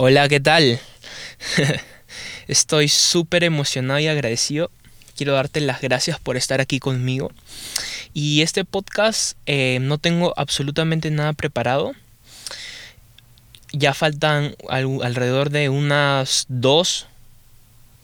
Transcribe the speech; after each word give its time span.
Hola, 0.00 0.28
¿qué 0.28 0.38
tal? 0.38 0.78
Estoy 2.46 2.86
súper 2.86 3.42
emocionado 3.42 3.98
y 3.98 4.06
agradecido. 4.06 4.70
Quiero 5.16 5.32
darte 5.32 5.60
las 5.60 5.80
gracias 5.80 6.20
por 6.20 6.36
estar 6.36 6.60
aquí 6.60 6.78
conmigo. 6.78 7.32
Y 8.14 8.42
este 8.42 8.64
podcast 8.64 9.36
eh, 9.46 9.80
no 9.80 9.98
tengo 9.98 10.34
absolutamente 10.36 11.10
nada 11.10 11.32
preparado. 11.32 11.94
Ya 13.72 13.92
faltan 13.92 14.54
alrededor 14.68 15.50
de 15.50 15.68
unas 15.68 16.46
dos, 16.48 17.08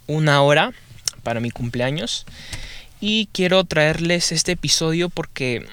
una 0.09 0.43
hora 0.43 0.73
para 1.23 1.39
mi 1.39 1.53
cumpleaños. 1.53 2.27
Y 3.01 3.29
quiero 3.31 3.63
traerles 3.63 4.33
este 4.33 4.51
episodio 4.51 5.11
porque 5.11 5.65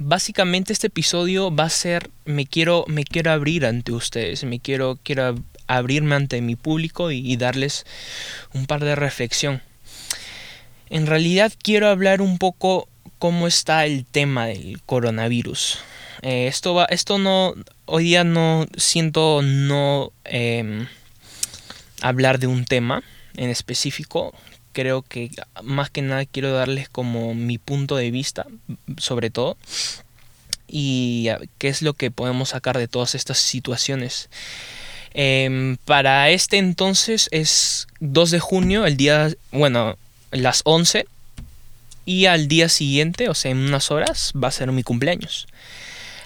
básicamente 0.00 0.72
este 0.72 0.88
episodio 0.88 1.54
va 1.54 1.64
a 1.64 1.70
ser 1.70 2.10
me 2.24 2.46
quiero 2.46 2.84
me 2.88 3.04
quiero 3.04 3.30
abrir 3.30 3.66
ante 3.66 3.92
ustedes, 3.92 4.44
me 4.44 4.58
quiero 4.58 4.98
quiero 5.02 5.36
abrirme 5.66 6.16
ante 6.16 6.40
mi 6.40 6.56
público 6.56 7.12
y, 7.12 7.36
darles 7.36 7.86
un 8.52 8.66
par 8.66 8.82
de 8.82 8.96
reflexión. 8.96 9.62
En 10.88 11.06
realidad 11.06 11.52
quiero 11.62 11.88
hablar 11.88 12.20
un 12.20 12.38
poco 12.38 12.88
cómo 13.20 13.46
está 13.46 13.86
el 13.86 14.04
tema 14.04 14.46
del 14.46 14.80
coronavirus. 14.84 15.78
Eh, 16.22 16.48
esto 16.48 16.74
va, 16.74 16.86
esto 16.86 17.18
no, 17.18 17.54
hoy 17.86 18.04
día 18.04 18.24
no 18.24 18.66
siento 18.76 19.42
no 19.42 20.12
em, 20.24 20.88
hablar 22.02 22.40
de 22.40 22.48
un 22.48 22.64
tema 22.64 23.04
en 23.36 23.48
específico. 23.48 24.34
Creo 24.72 25.02
que 25.02 25.30
más 25.62 25.90
que 25.90 26.02
nada 26.02 26.24
quiero 26.26 26.52
darles 26.52 26.88
como 26.88 27.34
mi 27.34 27.58
punto 27.58 27.96
de 27.96 28.10
vista, 28.10 28.46
sobre 28.98 29.30
todo, 29.30 29.56
y 30.68 31.28
qué 31.58 31.68
es 31.68 31.82
lo 31.82 31.94
que 31.94 32.10
podemos 32.10 32.50
sacar 32.50 32.78
de 32.78 32.88
todas 32.88 33.14
estas 33.14 33.38
situaciones. 33.38 34.28
Em, 35.12 35.76
para 35.84 36.30
este 36.30 36.58
entonces 36.58 37.28
es 37.32 37.88
2 37.98 38.30
de 38.30 38.40
junio, 38.40 38.86
el 38.86 38.96
día, 38.96 39.30
bueno, 39.50 39.96
las 40.30 40.62
11. 40.64 41.06
Y 42.06 42.26
al 42.26 42.48
día 42.48 42.68
siguiente, 42.68 43.28
o 43.28 43.34
sea, 43.34 43.50
en 43.50 43.58
unas 43.58 43.90
horas, 43.90 44.32
va 44.32 44.48
a 44.48 44.52
ser 44.52 44.72
mi 44.72 44.82
cumpleaños. 44.82 45.46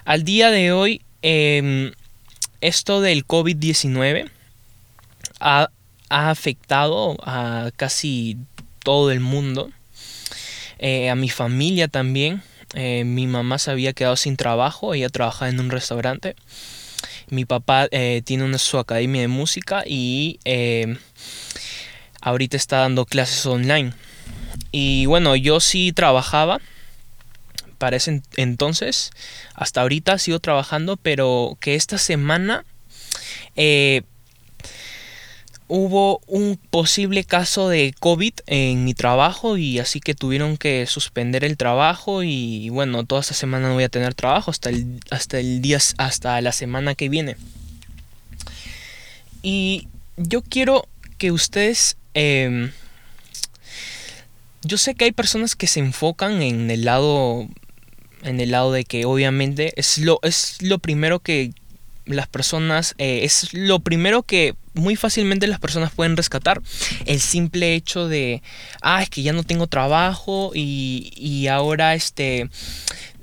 Al 0.05 0.25
día 0.25 0.51
de 0.51 0.73
hoy, 0.73 1.03
em, 1.23 1.92
esto 2.61 3.01
del 3.01 3.27
COVID-19 3.27 4.31
ha, 5.41 5.69
afectado 6.15 7.17
a 7.23 7.70
casi 7.77 8.37
todo 8.83 9.11
el 9.11 9.20
mundo. 9.20 9.70
Eh, 10.79 11.11
a 11.11 11.15
mi 11.17 11.29
familia 11.29 11.89
también. 11.89 12.43
Eh, 12.75 13.05
mi 13.05 13.27
mamá 13.27 13.59
se 13.59 13.70
había 13.70 13.93
quedado 13.93 14.17
sin 14.17 14.37
trabajo, 14.37 14.95
ella 14.95 15.09
trabajaba 15.09 15.48
en 15.48 15.61
un 15.61 15.70
restaurante. 15.70 16.37
Mi 17.31 17.45
papá 17.45 17.89
eh, 17.91 18.23
tiene 18.25 18.45
una, 18.45 18.59
su 18.59 18.79
academia 18.79 19.23
de 19.23 19.29
música 19.29 19.85
y 19.87 20.39
ahorita 22.20 22.57
está 22.57 22.79
dando 22.79 23.07
clases 23.07 23.45
online. 23.47 23.92
Y 24.70 25.07
bueno, 25.07 25.37
yo 25.37 25.61
sí 25.61 25.92
trabajaba 25.92 26.61
para 27.79 27.97
ese 27.97 28.23
entonces. 28.37 29.11
Hasta 29.55 29.81
ahorita 29.83 30.19
sigo 30.19 30.39
trabajando, 30.39 30.97
pero 30.97 31.57
que 31.61 31.75
esta 31.75 31.98
semana 31.98 32.65
hubo 35.77 36.20
un 36.28 36.56
posible 36.70 37.25
caso 37.25 37.69
de 37.69 37.92
COVID 37.98 38.33
en 38.47 38.84
mi 38.84 38.94
trabajo 38.94 39.56
y 39.56 39.80
así 39.80 39.98
que 39.98 40.14
tuvieron 40.14 40.56
que 40.56 40.86
suspender 40.86 41.42
el 41.42 41.56
trabajo 41.56 42.22
y 42.22 42.69
bueno, 42.69 43.05
toda 43.05 43.22
esta 43.22 43.34
semana 43.34 43.67
no 43.67 43.75
voy 43.75 43.83
a 43.83 43.89
tener 43.89 44.14
trabajo 44.14 44.52
hasta 44.52 44.70
el, 44.70 45.00
hasta 45.11 45.41
el 45.41 45.62
día, 45.62 45.80
hasta 45.98 46.41
la 46.42 46.52
semana 46.52 46.95
que 46.95 47.08
viene. 47.08 47.36
Y 49.42 49.89
yo 50.17 50.42
quiero 50.42 50.86
que 51.19 51.33
ustedes... 51.33 51.97
Em, 52.14 52.70
yo 54.62 54.78
sé 54.78 54.95
que 54.95 55.06
hay 55.06 55.12
personas 55.12 55.56
que 55.56 55.67
se 55.67 55.80
enfocan 55.80 56.40
en 56.40 56.70
el 56.70 56.84
lado 56.84 57.48
en 58.23 58.39
el 58.39 58.52
lado 58.52 58.70
de 58.70 58.84
que 58.84 59.07
obviamente 59.07 59.73
es 59.74 59.98
lo, 59.98 60.20
es 60.23 60.63
lo 60.63 60.79
primero 60.79 61.18
que 61.18 61.51
las 62.07 62.29
personas, 62.29 62.95
eh, 62.98 63.24
es 63.24 63.52
lo 63.52 63.80
primero 63.80 64.23
que 64.23 64.55
muy 64.74 64.96
fácilmente 64.96 65.46
las 65.46 65.61
personas 65.61 65.92
pueden 65.92 66.17
rescatar. 66.17 66.61
El 67.07 67.20
simple 67.20 67.74
hecho 67.74 68.08
de, 68.08 68.42
ah, 68.83 69.02
es 69.02 69.11
que 69.11 69.23
ya 69.23 69.33
no 69.33 69.42
tengo 69.42 69.67
trabajo 69.67 70.52
y, 70.55 71.12
y 71.17 71.48
ahora 71.48 71.95
este, 71.95 72.48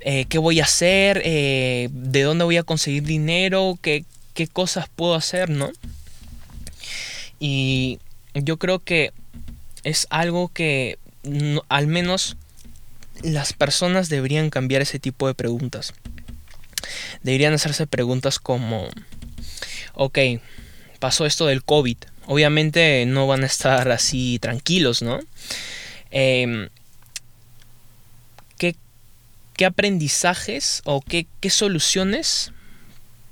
eh, 0.00 0.26
¿qué 0.28 0.38
voy 0.38 0.60
a 0.60 0.64
hacer? 0.64 1.22
Eh, 1.24 1.88
¿De 1.92 2.22
dónde 2.22 2.44
voy 2.44 2.56
a 2.56 2.62
conseguir 2.62 3.04
dinero? 3.04 3.78
¿Qué, 3.80 4.04
¿Qué 4.34 4.46
cosas 4.46 4.88
puedo 4.94 5.14
hacer? 5.14 5.50
¿No? 5.50 5.70
Y 7.38 7.98
yo 8.34 8.56
creo 8.56 8.78
que 8.78 9.12
es 9.84 10.06
algo 10.10 10.48
que 10.48 10.98
al 11.68 11.86
menos 11.86 12.36
las 13.22 13.52
personas 13.52 14.08
deberían 14.08 14.50
cambiar 14.50 14.82
ese 14.82 14.98
tipo 14.98 15.26
de 15.28 15.34
preguntas 15.34 15.92
deberían 17.22 17.52
hacerse 17.52 17.86
preguntas 17.86 18.38
como, 18.38 18.88
ok, 19.94 20.18
pasó 21.02 21.26
esto 21.26 21.46
del 21.46 21.64
COVID, 21.64 21.96
obviamente 22.26 23.04
no 23.06 23.26
van 23.26 23.42
a 23.42 23.46
estar 23.46 23.90
así 23.90 24.38
tranquilos, 24.40 25.02
¿no? 25.02 25.18
Em, 26.12 26.68
¿qué, 28.56 28.76
aprendizajes 29.66 30.80
o 30.84 31.00
qué, 31.00 31.26
qué 31.40 31.50
soluciones 31.50 32.52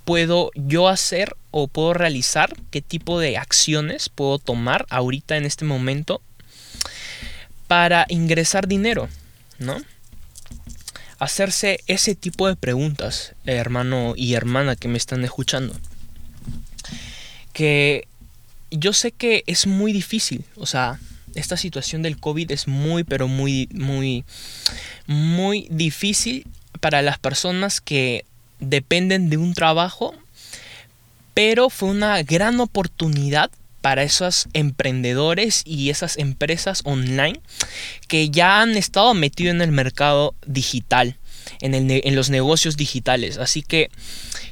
puedo 0.04 0.50
yo 0.56 0.88
hacer 0.88 1.36
o 1.52 1.68
puedo 1.68 1.94
realizar? 1.94 2.56
¿Qué 2.72 2.82
tipo 2.82 3.20
de 3.20 3.38
acciones 3.38 4.08
puedo 4.08 4.40
tomar 4.40 4.84
ahorita 4.90 5.36
en 5.36 5.44
este 5.44 5.64
momento 5.64 6.22
para 7.68 8.04
ingresar 8.08 8.66
dinero? 8.66 9.08
¿No? 9.60 9.76
hacerse 11.20 11.80
ese 11.86 12.14
tipo 12.14 12.48
de 12.48 12.56
preguntas, 12.56 13.34
hermano 13.44 14.14
y 14.16 14.34
hermana 14.34 14.74
que 14.74 14.88
me 14.88 14.96
están 14.96 15.22
escuchando. 15.22 15.74
Que 17.52 18.06
yo 18.70 18.92
sé 18.92 19.12
que 19.12 19.44
es 19.46 19.66
muy 19.66 19.92
difícil, 19.92 20.44
o 20.56 20.66
sea, 20.66 21.00
esta 21.34 21.56
situación 21.56 22.02
del 22.02 22.18
COVID 22.18 22.50
es 22.50 22.66
muy, 22.66 23.04
pero 23.04 23.28
muy, 23.28 23.68
muy, 23.72 24.24
muy 25.06 25.66
difícil 25.70 26.46
para 26.80 27.02
las 27.02 27.18
personas 27.18 27.80
que 27.80 28.24
dependen 28.58 29.30
de 29.30 29.36
un 29.36 29.54
trabajo, 29.54 30.14
pero 31.34 31.70
fue 31.70 31.90
una 31.90 32.22
gran 32.22 32.60
oportunidad 32.60 33.50
para 33.80 34.02
esos 34.02 34.46
emprendedores 34.52 35.62
y 35.64 35.90
esas 35.90 36.18
empresas 36.18 36.82
online 36.84 37.40
que 38.08 38.28
ya 38.30 38.60
han 38.60 38.76
estado 38.76 39.14
metidos 39.14 39.54
en 39.54 39.62
el 39.62 39.72
mercado 39.72 40.34
digital, 40.46 41.16
en, 41.60 41.74
en, 41.74 42.14
los 42.14 42.30
negocios 42.30 42.76
digitales. 42.76 43.38
Así 43.38 43.62
que 43.62 43.90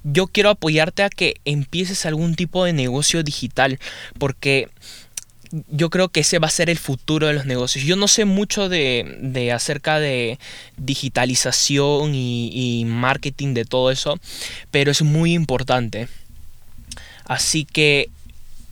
yo 0.05 0.27
quiero 0.27 0.51
apoyarte 0.51 1.03
a 1.03 1.11
que 1.11 1.37
empieces 1.45 2.07
algún 2.07 2.35
tipo 2.35 2.65
de 2.65 2.73
negocio 2.73 3.23
digital 3.23 3.79
porque 4.19 4.69
yo 5.69 5.89
creo 5.89 6.11
que 6.11 6.21
ese 6.21 6.39
va 6.39 6.49
a 6.49 6.51
ser 6.51 6.69
el 6.69 6.79
futuro 6.79 7.27
de 7.27 7.33
los 7.33 7.47
negocios. 7.47 7.85
Yo 7.85 7.97
no 7.97 8.07
sé 8.07 8.25
mucho 8.27 8.69
de, 8.69 9.51
acerca 9.55 9.99
de 9.99 10.39
digitalización 10.77 12.15
y 12.15 12.85
marketing 12.87 13.55
de 13.55 13.65
todo 13.65 13.91
eso, 13.91 14.19
pero 14.71 14.91
es 14.91 15.03
muy 15.03 15.33
importante. 15.33 16.09
Así 17.25 17.67
que 17.67 18.09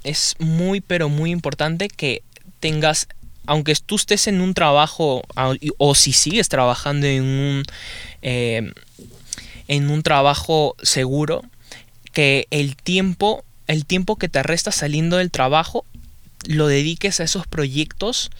es 0.02 0.34
muy 0.38 0.80
pero 0.80 1.08
muy 1.08 1.30
importante 1.30 1.88
que 1.88 2.22
tengas 2.60 3.08
aunque 3.46 3.74
tú 3.74 3.96
estés 3.96 4.26
en 4.26 4.40
un 4.40 4.54
trabajo 4.54 5.22
o 5.78 5.94
si 5.94 6.12
sigues 6.12 6.48
trabajando 6.48 7.06
en 7.06 7.22
un 7.22 7.62
eh, 8.22 8.72
en 9.68 9.90
un 9.90 10.02
trabajo 10.02 10.76
seguro 10.82 11.42
que 12.12 12.46
el 12.50 12.76
tiempo 12.76 13.44
el 13.66 13.84
tiempo 13.84 14.16
que 14.16 14.28
te 14.28 14.42
resta 14.42 14.72
saliendo 14.72 15.16
del 15.16 15.30
trabajo 15.30 15.84
lo 16.46 16.66
dediques 16.66 17.20
a 17.20 17.24
esos 17.24 17.46
proyectos 17.46 18.30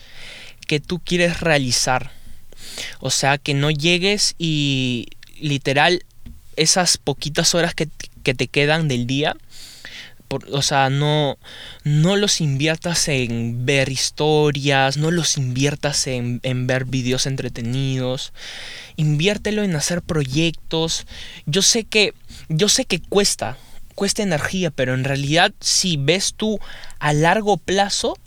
que 0.67 0.79
tú 0.79 0.99
quieres 0.99 1.41
realizar. 1.41 2.11
O 2.99 3.09
sea 3.09 3.37
que 3.37 3.53
no 3.53 3.71
llegues 3.71 4.35
y 4.37 5.07
literal 5.39 6.03
esas 6.55 6.97
poquitas 6.97 7.55
horas 7.55 7.73
que, 7.73 7.89
que 8.23 8.33
te 8.33 8.47
quedan 8.47 8.87
del 8.87 9.07
día 9.07 9.35
o 10.29 10.61
sea, 10.61 10.89
no, 10.89 11.37
no 11.83 12.15
los 12.15 12.41
inviertas 12.41 13.07
en 13.07 13.65
ver 13.65 13.89
historias, 13.89 14.97
no 14.97 15.11
los 15.11 15.37
inviertas 15.37 16.07
en, 16.07 16.39
en 16.43 16.67
ver 16.67 16.85
videos 16.85 17.25
entretenidos. 17.25 18.33
Inviértelo 18.97 19.63
en 19.63 19.75
hacer 19.75 20.01
proyectos. 20.01 21.05
Yo 21.45 21.61
sé 21.61 21.85
que, 21.85 22.13
yo 22.49 22.67
sé 22.67 22.85
que 22.85 22.99
cuesta, 22.99 23.57
cuesta 23.95 24.23
energía, 24.23 24.71
pero 24.71 24.93
en 24.93 25.03
realidad 25.03 25.53
si 25.59 25.97
ves 25.97 26.33
tú 26.35 26.59
a 26.99 27.13
largo 27.13 27.57
plazo, 27.57 28.17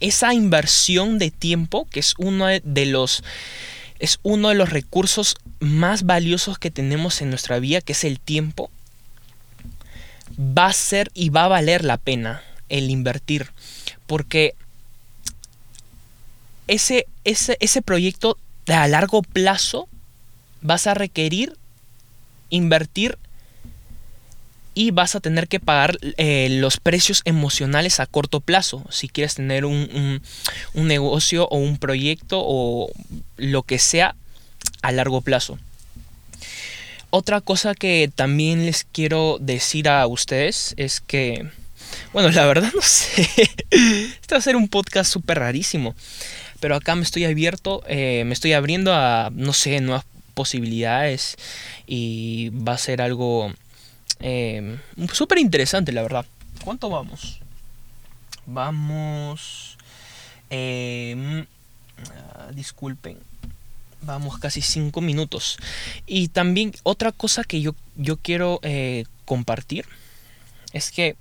esa 0.00 0.32
inversión 0.32 1.18
de 1.18 1.32
tiempo, 1.32 1.88
que 1.90 2.00
es 2.00 2.14
uno 2.18 2.46
de 2.46 2.86
los 2.86 3.24
es 3.98 4.20
uno 4.22 4.50
de 4.50 4.54
los 4.54 4.70
recursos 4.70 5.34
más 5.58 6.04
valiosos 6.04 6.56
que 6.56 6.70
tenemos 6.70 7.20
en 7.20 7.30
nuestra 7.30 7.58
vida, 7.58 7.80
que 7.80 7.94
es 7.94 8.04
el 8.04 8.20
tiempo 8.20 8.70
va 10.38 10.66
a 10.66 10.72
ser 10.72 11.10
y 11.14 11.30
va 11.30 11.44
a 11.44 11.48
valer 11.48 11.84
la 11.84 11.96
pena 11.96 12.42
el 12.68 12.90
invertir. 12.90 13.50
Porque 14.06 14.54
ese, 16.66 17.06
ese, 17.24 17.56
ese 17.60 17.82
proyecto 17.82 18.38
a 18.66 18.86
largo 18.88 19.22
plazo 19.22 19.88
vas 20.60 20.86
a 20.86 20.94
requerir 20.94 21.56
invertir 22.50 23.18
y 24.74 24.92
vas 24.92 25.16
a 25.16 25.20
tener 25.20 25.48
que 25.48 25.58
pagar 25.58 25.98
eh, 26.18 26.48
los 26.50 26.78
precios 26.78 27.22
emocionales 27.24 27.98
a 27.98 28.06
corto 28.06 28.40
plazo 28.40 28.84
si 28.90 29.08
quieres 29.08 29.34
tener 29.34 29.64
un, 29.64 30.22
un, 30.74 30.86
negocio 30.86 31.48
o 31.48 31.58
un 31.58 31.78
proyecto 31.78 32.40
o 32.40 32.88
lo 33.36 33.62
que 33.64 33.78
sea 33.78 34.14
a 34.80 34.92
largo 34.92 35.20
plazo. 35.20 35.58
Otra 37.10 37.40
cosa 37.40 37.74
que 37.74 38.10
también 38.14 38.66
les 38.66 38.84
quiero 38.84 39.38
decir 39.40 39.88
a 39.88 40.06
ustedes 40.06 40.74
es 40.76 41.00
que, 41.00 41.48
bueno, 42.12 42.30
la 42.30 42.44
verdad 42.46 42.70
no 42.74 42.82
sé, 42.82 43.22
este 43.70 44.34
va 44.34 44.38
a 44.38 44.42
ser 44.42 44.56
un 44.56 44.68
podcast 44.68 45.10
súper 45.10 45.38
rarísimo, 45.38 45.94
pero 46.60 46.76
acá 46.76 46.94
me 46.94 47.02
estoy 47.02 47.24
abierto, 47.24 47.82
eh, 47.86 48.24
me 48.26 48.34
estoy 48.34 48.52
abriendo 48.52 48.92
a, 48.92 49.30
no 49.32 49.54
sé, 49.54 49.80
nuevas 49.80 50.04
posibilidades 50.34 51.36
y 51.86 52.50
va 52.50 52.74
a 52.74 52.78
ser 52.78 53.00
algo 53.00 53.52
eh, 54.20 54.78
súper 55.12 55.38
interesante, 55.38 55.92
la 55.92 56.02
verdad. 56.02 56.26
¿Cuánto 56.62 56.90
vamos? 56.90 57.40
Vamos... 58.46 59.76
Eh, 60.50 61.44
disculpen. 62.54 63.18
Vamos 64.02 64.38
casi 64.38 64.62
5 64.62 65.00
minutos. 65.00 65.58
Y 66.06 66.28
también 66.28 66.72
otra 66.82 67.12
cosa 67.12 67.44
que 67.44 67.60
yo, 67.60 67.74
yo 67.96 68.16
quiero 68.16 68.60
eh, 68.62 69.04
compartir 69.24 69.84
es 70.72 70.90
que 70.90 71.16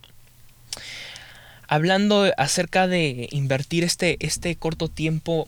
hablando 1.67 2.31
acerca 2.37 2.87
de 2.87 3.27
invertir 3.31 3.83
este, 3.83 4.17
este 4.19 4.55
corto 4.55 4.87
tiempo 4.87 5.47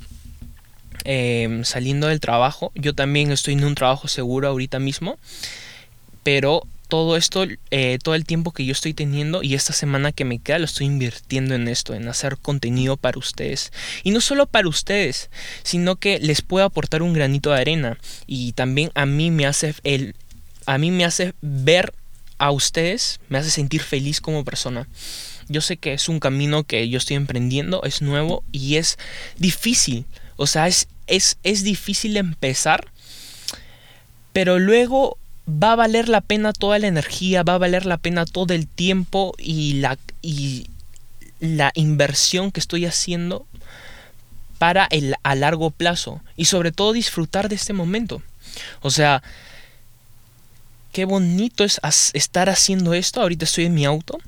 em, 1.05 1.63
saliendo 1.63 2.07
del 2.07 2.19
trabajo, 2.19 2.71
yo 2.75 2.93
también 2.93 3.31
estoy 3.31 3.53
en 3.53 3.63
un 3.63 3.75
trabajo 3.75 4.07
seguro 4.07 4.47
ahorita 4.47 4.79
mismo, 4.79 5.17
pero 6.23 6.63
todo 6.89 7.15
esto, 7.15 7.45
eh, 7.69 7.99
todo 8.03 8.15
el 8.15 8.25
tiempo 8.25 8.51
que 8.51 8.65
yo 8.65 8.71
estoy 8.73 8.93
teniendo 8.93 9.43
y 9.43 9.53
esta 9.53 9.73
semana 9.73 10.11
que 10.11 10.25
me 10.25 10.39
queda 10.39 10.59
lo 10.59 10.65
estoy 10.65 10.87
invirtiendo 10.87 11.53
en 11.53 11.67
esto, 11.67 11.93
en 11.93 12.07
hacer 12.07 12.37
contenido 12.37 12.97
para 12.97 13.19
ustedes. 13.19 13.71
Y 14.03 14.11
no 14.11 14.19
solo 14.19 14.47
para 14.47 14.67
ustedes, 14.67 15.29
sino 15.63 15.95
que 15.97 16.19
les 16.19 16.41
puedo 16.41 16.65
aportar 16.65 17.03
un 17.03 17.13
granito 17.13 17.51
de 17.51 17.61
arena. 17.61 17.97
Y 18.25 18.53
también 18.53 18.91
a 18.95 19.05
mí 19.05 19.29
me 19.29 19.45
hace, 19.45 19.75
el, 19.83 20.15
a 20.65 20.79
mí 20.79 20.89
me 20.89 21.05
hace 21.05 21.33
ver 21.41 21.93
a 22.39 22.49
ustedes, 22.49 23.19
me 23.29 23.37
hace 23.37 23.51
sentir 23.51 23.81
feliz 23.81 24.19
como 24.19 24.43
persona. 24.43 24.87
Yo 25.47 25.61
sé 25.61 25.77
que 25.77 25.93
es 25.93 26.09
un 26.09 26.19
camino 26.19 26.63
que 26.63 26.89
yo 26.89 26.97
estoy 26.97 27.17
emprendiendo, 27.17 27.83
es 27.83 28.01
nuevo 28.01 28.43
y 28.51 28.77
es 28.77 28.97
difícil. 29.37 30.05
O 30.37 30.47
sea, 30.47 30.67
es, 30.67 30.87
es, 31.05 31.37
es 31.43 31.63
difícil 31.63 32.17
empezar, 32.17 32.87
pero 34.33 34.57
luego 34.57 35.17
va 35.49 35.73
a 35.73 35.75
valer 35.75 36.09
la 36.09 36.21
pena 36.21 36.53
toda 36.53 36.79
la 36.79 36.87
energía, 36.87 37.43
va 37.43 37.55
a 37.55 37.59
valer 37.59 37.85
la 37.85 37.97
pena 37.97 38.25
todo 38.25 38.53
el 38.53 38.67
tiempo 38.67 39.33
y 39.37 39.73
la, 39.73 39.97
y 40.21 40.67
la 41.39 41.71
inversión 41.73 42.51
que 42.51 42.59
estoy 42.59 42.85
haciendo 42.85 43.45
para 44.57 44.87
el 44.91 45.15
a 45.23 45.35
largo 45.35 45.71
plazo 45.71 46.21
y 46.35 46.45
sobre 46.45 46.71
todo 46.71 46.93
disfrutar 46.93 47.49
de 47.49 47.55
este 47.55 47.73
momento. 47.73 48.21
O 48.81 48.91
sea, 48.91 49.23
qué 50.91 51.05
bonito 51.05 51.63
es 51.63 51.79
estar 52.13 52.49
haciendo 52.49 52.93
esto. 52.93 53.21
Ahorita 53.21 53.45
estoy 53.45 53.65
en 53.65 53.73
mi 53.73 53.85
auto. 53.85 54.19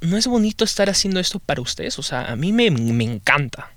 ¿No 0.00 0.16
es 0.16 0.26
bonito 0.26 0.64
estar 0.64 0.88
haciendo 0.90 1.20
esto 1.20 1.38
para 1.38 1.62
ustedes? 1.62 1.98
O 1.98 2.02
sea, 2.02 2.26
a 2.26 2.36
mí 2.36 2.52
me, 2.52 2.70
me 2.70 3.04
encanta. 3.04 3.72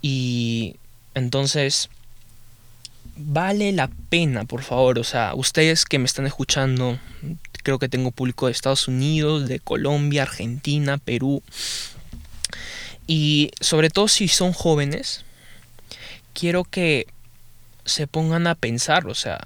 Y 0.00 0.76
entonces, 1.14 1.90
vale 3.18 3.72
la 3.72 3.90
pena, 4.08 4.44
por 4.44 4.62
favor. 4.62 4.98
O 4.98 5.04
sea, 5.04 5.34
ustedes 5.34 5.84
que 5.84 5.98
me 5.98 6.06
están 6.06 6.26
escuchando, 6.26 6.98
creo 7.62 7.78
que 7.78 7.88
tengo 7.88 8.10
público 8.10 8.46
de 8.46 8.52
Estados 8.52 8.88
Unidos, 8.88 9.48
de 9.48 9.60
Colombia, 9.60 10.22
Argentina, 10.22 10.98
Perú. 10.98 11.42
Y 13.06 13.50
sobre 13.60 13.90
todo 13.90 14.08
si 14.08 14.28
son 14.28 14.52
jóvenes, 14.52 15.24
quiero 16.34 16.64
que 16.64 17.06
se 17.84 18.06
pongan 18.06 18.46
a 18.46 18.54
pensar, 18.54 19.06
o 19.06 19.14
sea, 19.14 19.40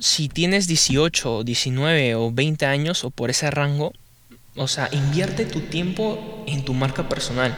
si 0.00 0.28
tienes 0.28 0.66
18, 0.66 1.44
19 1.44 2.14
o 2.14 2.30
20 2.32 2.66
años 2.66 3.04
o 3.04 3.10
por 3.10 3.30
ese 3.30 3.50
rango, 3.50 3.92
o 4.56 4.68
sea, 4.68 4.88
invierte 4.92 5.44
tu 5.44 5.60
tiempo 5.60 6.44
en 6.46 6.64
tu 6.64 6.74
marca 6.74 7.08
personal. 7.08 7.56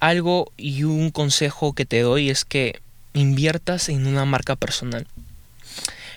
Algo 0.00 0.52
y 0.56 0.84
un 0.84 1.10
consejo 1.10 1.72
que 1.72 1.86
te 1.86 2.00
doy 2.00 2.30
es 2.30 2.44
que 2.44 2.80
inviertas 3.18 3.88
en 3.88 4.06
una 4.06 4.24
marca 4.24 4.56
personal. 4.56 5.06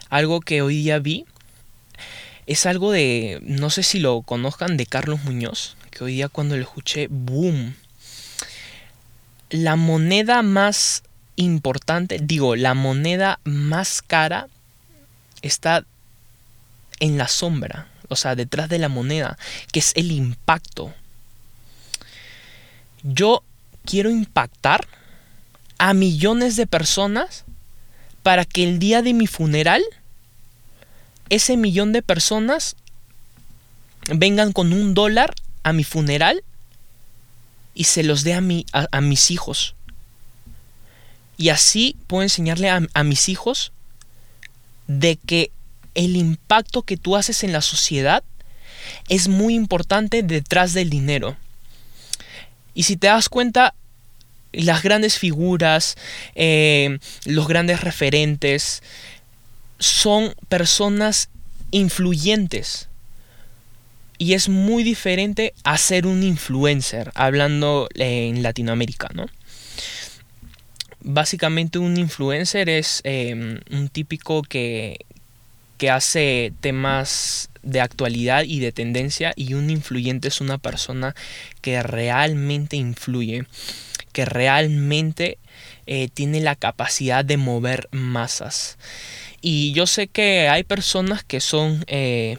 Algo 0.10 0.42
que 0.42 0.62
hoy 0.62 0.78
día 0.78 1.00
vi 1.00 1.26
es 2.46 2.66
algo 2.66 2.92
de, 2.92 3.40
no 3.44 3.70
sé 3.70 3.84
si 3.84 4.00
lo 4.00 4.22
conozcan, 4.22 4.78
de 4.78 4.86
Carlos 4.86 5.24
Muñoz, 5.24 5.76
que 5.90 6.04
hoy 6.04 6.16
día 6.16 6.30
cuando 6.30 6.56
lo 6.56 6.64
escuché, 6.64 7.08
boom. 7.10 7.76
La 9.50 9.76
moneda 9.76 10.42
más 10.42 11.04
importante, 11.36 12.20
digo, 12.22 12.56
la 12.56 12.74
moneda 12.74 13.40
más 13.44 14.02
cara 14.02 14.48
está 15.42 15.86
en 17.00 17.18
la 17.18 17.28
sombra, 17.28 17.88
o 18.10 18.16
sea, 18.16 18.36
detrás 18.36 18.70
de 18.70 18.80
la 18.80 18.90
moneda, 18.90 19.38
que 19.72 19.80
es 19.80 19.94
el 19.96 20.12
impacto. 20.12 20.94
Yo 23.04 23.44
quiero 23.86 24.10
impactar 24.10 24.88
a 25.82 25.96
millones 25.96 26.58
de 26.58 26.68
personas 26.68 27.44
para 28.22 28.46
que 28.46 28.64
el 28.64 28.78
día 28.78 29.02
de 29.02 29.16
mi 29.16 29.26
funeral 29.26 29.82
ese 31.30 31.58
millón 31.58 31.92
de 31.92 32.04
personas 32.04 32.76
vengan 34.08 34.52
con 34.52 34.74
un 34.74 34.94
dólar 34.94 35.34
a 35.64 35.74
mi 35.74 35.84
funeral 35.84 36.44
y 37.74 37.86
se 37.86 38.04
los 38.04 38.24
dé 38.24 38.36
a, 38.36 38.42
mi, 38.42 38.68
a, 38.74 39.02
mis 39.02 39.32
hijos. 39.32 39.74
Y 41.36 41.50
así 41.50 41.96
puedo 42.06 42.22
enseñarle 42.22 42.70
a, 42.70 42.82
a 42.94 43.04
mis 43.04 43.28
hijos 43.28 43.72
de 44.86 45.16
que 45.16 45.50
el 45.96 46.16
impacto 46.16 46.84
que 46.84 46.98
tú 46.98 47.16
haces 47.16 47.44
en 47.44 47.54
la 47.54 47.62
sociedad 47.62 48.24
es 49.10 49.30
muy 49.30 49.56
importante 49.56 50.22
detrás 50.22 50.74
del 50.74 50.92
dinero. 50.92 51.38
Y 52.76 52.84
si 52.84 52.98
te 52.98 53.08
das 53.08 53.30
cuenta, 53.30 53.74
las 54.54 54.84
grandes 54.84 55.18
figuras, 55.18 55.96
eh, 56.36 57.00
los 57.26 57.48
grandes 57.48 57.82
referentes, 57.82 58.84
son 59.80 60.36
personas 60.50 61.30
influyentes. 61.72 62.88
Y 64.18 64.34
es 64.34 64.50
muy 64.50 64.84
diferente 64.84 65.54
a 65.64 65.78
ser 65.78 66.06
un 66.06 66.22
influencer, 66.22 67.12
hablando 67.16 67.90
en 67.96 68.44
Latinoamérica, 68.44 69.10
¿no? 69.16 69.26
Básicamente 71.00 71.80
un 71.80 71.98
influencer 71.98 72.70
es 72.70 73.02
em, 73.04 73.60
un 73.72 73.90
típico 73.90 74.44
que, 74.44 75.00
que 75.80 75.90
hace 75.90 76.54
temas 76.62 77.50
de 77.64 77.82
actualidad 77.82 78.44
y 78.44 78.60
de 78.60 78.72
tendencia 78.72 79.34
y 79.36 79.56
un 79.56 79.72
influyente 79.72 80.28
es 80.28 80.42
una 80.42 80.60
persona 80.60 81.16
que 81.62 81.82
realmente 81.82 82.78
influye 82.78 83.46
que 84.12 84.26
realmente 84.26 85.38
eh, 85.88 86.10
tiene 86.14 86.42
la 86.42 86.56
capacidad 86.56 87.26
de 87.26 87.38
mover 87.38 87.88
masas. 87.92 88.78
Y 89.42 89.74
yo 89.74 89.88
sé 89.88 90.08
que 90.08 90.50
hay 90.50 90.64
personas 90.64 91.24
que 91.24 91.40
son 91.40 91.84
eh, 91.88 92.38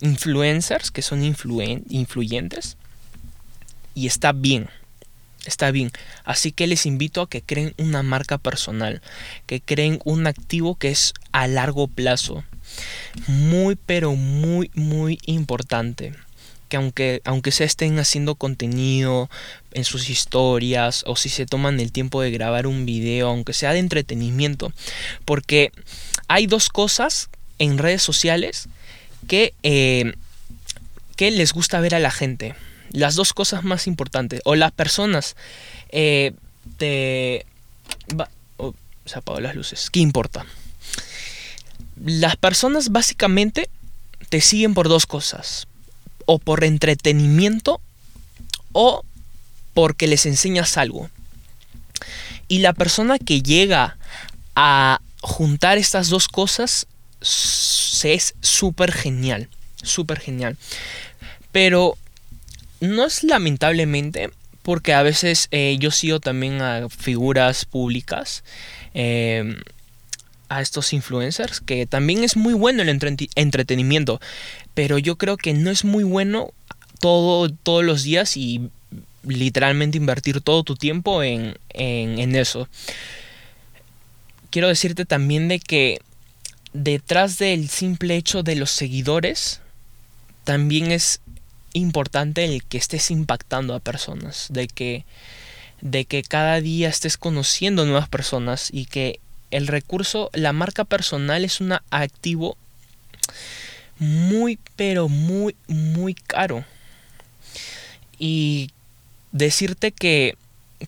influencers, 0.00 0.90
que 0.90 1.02
son 1.02 1.24
influyentes. 1.24 2.76
Y 3.94 4.06
está 4.06 4.32
bien, 4.32 4.68
está 5.44 5.70
bien. 5.70 5.90
Así 6.24 6.52
que 6.52 6.66
les 6.66 6.86
invito 6.86 7.22
a 7.22 7.28
que 7.28 7.42
creen 7.42 7.74
una 7.78 8.02
marca 8.02 8.38
personal, 8.38 9.02
que 9.46 9.60
creen 9.60 10.00
un 10.04 10.26
activo 10.26 10.76
que 10.76 10.90
es 10.90 11.14
a 11.32 11.48
largo 11.48 11.88
plazo. 11.88 12.44
Muy, 13.26 13.76
pero 13.76 14.14
muy, 14.14 14.70
muy 14.74 15.18
importante 15.26 16.12
que 16.68 16.76
aunque, 16.76 17.22
aunque 17.24 17.52
se 17.52 17.64
estén 17.64 17.98
haciendo 17.98 18.34
contenido 18.34 19.30
en 19.72 19.84
sus 19.84 20.10
historias 20.10 21.04
o 21.06 21.16
si 21.16 21.28
se 21.28 21.46
toman 21.46 21.80
el 21.80 21.92
tiempo 21.92 22.22
de 22.22 22.30
grabar 22.30 22.66
un 22.66 22.86
video, 22.86 23.28
aunque 23.28 23.52
sea 23.52 23.72
de 23.72 23.78
entretenimiento, 23.78 24.72
porque 25.24 25.72
hay 26.28 26.46
dos 26.46 26.68
cosas 26.68 27.28
en 27.58 27.78
redes 27.78 28.02
sociales 28.02 28.68
que, 29.28 29.54
eh, 29.62 30.14
que 31.16 31.30
les 31.30 31.52
gusta 31.52 31.80
ver 31.80 31.94
a 31.94 32.00
la 32.00 32.10
gente. 32.10 32.54
Las 32.90 33.14
dos 33.14 33.32
cosas 33.32 33.64
más 33.64 33.86
importantes, 33.86 34.40
o 34.44 34.54
las 34.54 34.72
personas 34.72 35.36
eh, 35.90 36.32
te... 36.78 37.44
Oh, 38.56 38.74
se 39.04 39.18
apagó 39.18 39.40
las 39.40 39.54
luces, 39.54 39.90
¿qué 39.90 40.00
importa? 40.00 40.46
las 42.04 42.36
personas 42.36 42.90
básicamente 42.90 43.68
te 44.28 44.40
siguen 44.40 44.74
por 44.74 44.88
dos 44.88 45.06
cosas. 45.06 45.66
O 46.26 46.38
por 46.38 46.64
entretenimiento 46.64 47.80
o 48.72 49.04
porque 49.74 50.06
les 50.06 50.26
enseñas 50.26 50.76
algo. 50.76 51.10
Y 52.48 52.58
la 52.58 52.72
persona 52.72 53.18
que 53.18 53.42
llega 53.42 53.96
a 54.54 55.00
juntar 55.20 55.78
estas 55.78 56.08
dos 56.08 56.28
cosas 56.28 56.86
es 57.20 58.34
súper 58.40 58.92
genial. 58.92 59.48
Súper 59.82 60.20
genial. 60.20 60.56
Pero 61.52 61.96
no 62.80 63.06
es 63.06 63.24
lamentablemente 63.24 64.30
porque 64.62 64.94
a 64.94 65.02
veces 65.02 65.48
eh, 65.52 65.76
yo 65.78 65.90
sigo 65.90 66.20
también 66.20 66.60
a 66.60 66.88
figuras 66.88 67.64
públicas. 67.64 68.42
Em, 68.94 69.60
a 70.48 70.60
estos 70.60 70.92
influencers, 70.92 71.60
que 71.60 71.86
también 71.86 72.24
es 72.24 72.36
muy 72.36 72.54
bueno 72.54 72.82
el 72.82 72.88
entretenimiento, 72.88 74.20
pero 74.74 74.98
yo 74.98 75.16
creo 75.16 75.36
que 75.36 75.54
no 75.54 75.70
es 75.70 75.84
muy 75.84 76.04
bueno 76.04 76.52
todo, 77.00 77.50
todos 77.50 77.84
los 77.84 78.02
días 78.02 78.36
y 78.36 78.70
literalmente 79.24 79.98
invertir 79.98 80.40
todo 80.40 80.62
tu 80.62 80.76
tiempo 80.76 81.22
en, 81.22 81.56
en 81.70 82.36
eso. 82.36 82.68
Quiero 84.50 84.68
decirte 84.68 85.04
también 85.04 85.48
de 85.48 85.58
que 85.58 85.98
detrás 86.72 87.38
del 87.38 87.68
simple 87.68 88.16
hecho 88.16 88.42
de 88.42 88.54
los 88.54 88.70
seguidores, 88.70 89.60
también 90.44 90.92
es 90.92 91.20
importante 91.72 92.44
el 92.44 92.64
que 92.64 92.78
estés 92.78 93.10
impactando 93.10 93.74
a 93.74 93.80
personas, 93.80 94.46
de 94.50 94.68
que, 94.68 95.04
de 95.80 96.04
que 96.04 96.22
cada 96.22 96.60
día 96.60 96.88
estés 96.88 97.16
conociendo 97.16 97.84
nuevas 97.84 98.08
personas 98.08 98.68
y 98.72 98.86
que 98.86 99.20
el 99.56 99.68
recurso, 99.68 100.30
la 100.34 100.52
marca 100.52 100.84
personal 100.84 101.44
es 101.44 101.62
un 101.62 101.72
activo 101.90 102.58
muy, 103.98 104.58
pero 104.76 105.08
muy, 105.08 105.56
muy 105.66 106.14
caro. 106.14 106.64
Y 108.18 108.70
decirte 109.32 109.92
que 109.92 110.36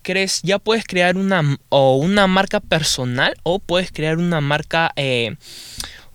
crees, 0.03 0.43
ya 0.43 0.59
puedes 0.59 0.85
crear 0.85 1.17
una, 1.17 1.59
o 1.71 1.97
una 1.97 2.27
marca 2.27 2.61
personal 2.61 3.35
o 3.43 3.59
puedes 3.59 3.91
crear 3.91 4.19
una 4.19 4.43
marca, 4.43 4.93
eh, 4.97 5.37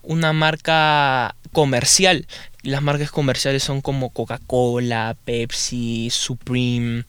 una 0.03 0.31
marca 0.31 1.35
comercial. 1.51 2.27
Las 2.61 2.83
marcas 2.83 3.09
comerciales 3.09 3.63
son 3.63 3.81
como 3.81 4.11
Coca-Cola, 4.11 5.17
Pepsi, 5.25 6.09
Supreme, 6.11 7.05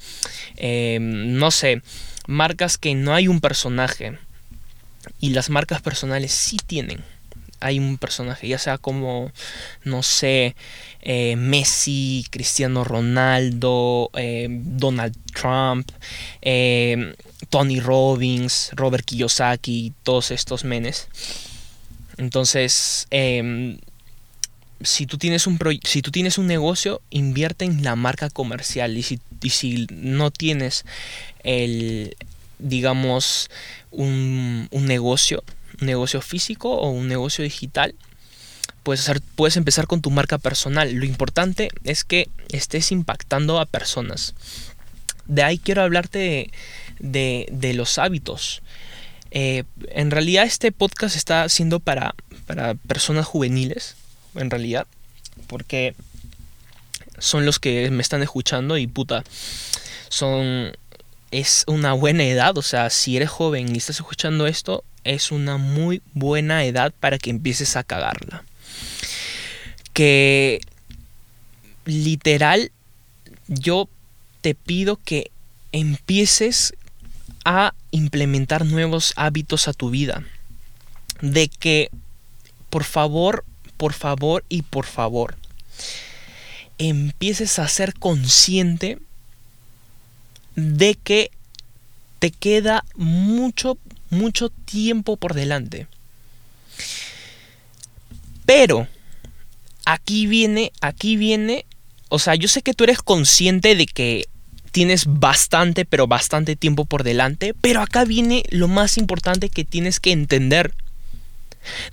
eh, 0.56 0.98
no 1.00 1.50
sé, 1.50 1.82
marcas 2.26 2.78
que 2.78 2.94
no 2.94 3.14
hay 3.14 3.28
un 3.28 3.40
personaje. 3.40 4.18
Y 5.20 5.30
las 5.30 5.50
marcas 5.50 5.82
personales 5.82 6.32
sí 6.32 6.56
tienen. 6.66 7.02
Hay 7.60 7.78
un 7.78 7.96
personaje, 7.96 8.46
ya 8.46 8.58
sea 8.58 8.78
como, 8.78 9.32
no 9.84 10.02
sé, 10.02 10.54
eh, 11.00 11.36
Messi, 11.36 12.26
Cristiano 12.30 12.84
Ronaldo, 12.84 14.10
eh, 14.14 14.48
Donald 14.50 15.16
Trump, 15.32 15.90
eh, 16.42 17.14
Tony 17.48 17.80
Robbins, 17.80 18.70
Robert 18.74 19.04
Kiyosaki, 19.04 19.92
todos 20.02 20.30
estos 20.30 20.64
menes. 20.64 21.08
Entonces, 22.16 23.06
em, 23.10 23.78
si, 24.82 25.06
tú 25.06 25.18
tienes 25.18 25.46
un 25.46 25.58
si 25.84 26.02
tú 26.02 26.10
tienes 26.10 26.38
un 26.38 26.46
negocio, 26.46 27.00
invierte 27.10 27.64
en 27.64 27.82
la 27.82 27.96
marca 27.96 28.30
comercial. 28.30 28.96
Y 28.96 29.02
si, 29.02 29.20
y 29.42 29.50
si 29.50 29.86
no 29.90 30.30
tienes 30.30 30.84
el, 31.42 32.16
digamos, 32.58 33.50
un, 33.94 34.68
negocio, 34.72 35.42
un 35.80 35.86
negocio 35.86 36.20
físico 36.20 36.70
o 36.70 36.90
un 36.90 37.08
negocio 37.08 37.44
digital, 37.44 37.94
puedes, 38.82 39.00
hacer, 39.02 39.20
puedes 39.34 39.56
empezar 39.56 39.86
con 39.86 40.00
tu 40.00 40.10
marca 40.10 40.38
personal. 40.38 40.92
Lo 40.92 41.04
importante 41.04 41.70
es 41.84 42.04
que 42.04 42.28
estés 42.50 42.92
impactando 42.92 43.60
a 43.60 43.66
personas. 43.66 44.34
De 45.26 45.42
ahí 45.42 45.58
quiero 45.58 45.82
hablarte 45.82 46.50
de, 46.98 47.72
los 47.74 47.98
hábitos. 47.98 48.62
Eh, 49.30 49.64
en 49.88 50.10
realidad 50.10 50.44
este 50.44 50.70
podcast 50.70 51.16
está 51.16 51.48
siendo 51.48 51.80
para, 51.80 52.14
para 52.46 52.74
personas 52.74 53.26
juveniles, 53.26 53.96
en 54.36 54.50
realidad, 54.50 54.86
porque 55.46 55.94
son 57.18 57.46
los 57.46 57.58
que 57.58 57.90
me 57.90 58.02
están 58.02 58.22
escuchando 58.22 58.76
y 58.76 58.86
puta, 58.86 59.24
son 60.08 60.76
es 61.34 61.64
una 61.66 61.94
buena 61.94 62.22
edad, 62.22 62.56
o 62.56 62.62
sea, 62.62 62.90
si 62.90 63.16
eres 63.16 63.28
joven 63.28 63.74
y 63.74 63.78
estás 63.78 63.96
escuchando 63.96 64.46
esto, 64.46 64.84
es 65.02 65.32
una 65.32 65.56
muy 65.56 66.00
buena 66.12 66.64
edad 66.64 66.94
para 67.00 67.18
que 67.18 67.30
empieces 67.30 67.74
a 67.76 67.82
cagarla. 67.82 68.44
Que 69.92 70.60
literal, 71.86 72.70
yo 73.48 73.88
te 74.42 74.54
pido 74.54 74.96
que 75.04 75.32
empieces 75.72 76.74
a 77.44 77.74
implementar 77.90 78.64
nuevos 78.64 79.12
hábitos 79.16 79.66
a 79.66 79.72
tu 79.72 79.90
vida. 79.90 80.22
De 81.20 81.48
que, 81.48 81.90
por 82.70 82.84
favor, 82.84 83.44
por 83.76 83.92
favor 83.92 84.44
y 84.48 84.62
por 84.62 84.86
favor, 84.86 85.36
empieces 86.78 87.58
a 87.58 87.66
ser 87.66 87.92
consciente 87.94 89.00
de 90.56 90.94
que 90.94 91.30
te 92.18 92.30
queda 92.30 92.84
mucho, 92.96 93.78
mucho 94.10 94.50
tiempo 94.50 95.16
por 95.16 95.34
delante. 95.34 95.86
Pero, 98.46 98.88
aquí 99.84 100.26
viene, 100.26 100.72
aquí 100.80 101.16
viene, 101.16 101.66
o 102.08 102.18
sea, 102.18 102.34
yo 102.34 102.48
sé 102.48 102.62
que 102.62 102.74
tú 102.74 102.84
eres 102.84 102.98
consciente 102.98 103.74
de 103.74 103.86
que 103.86 104.26
tienes 104.70 105.04
bastante, 105.06 105.84
pero 105.84 106.06
bastante 106.06 106.56
tiempo 106.56 106.84
por 106.84 107.04
delante, 107.04 107.54
pero 107.60 107.80
acá 107.80 108.04
viene 108.04 108.42
lo 108.50 108.68
más 108.68 108.98
importante 108.98 109.48
que 109.48 109.64
tienes 109.64 110.00
que 110.00 110.10
entender 110.10 110.74